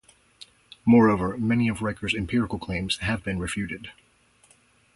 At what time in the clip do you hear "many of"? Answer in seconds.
1.37-1.83